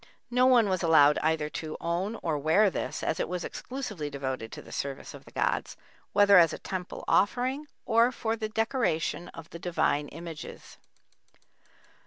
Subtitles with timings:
[0.31, 4.51] No one was allowed either to own or wear this as it was exclusively devoted
[4.53, 5.77] to the service of the gods,
[6.11, 10.79] whether as a temple offering, or for the decoration of the divine images.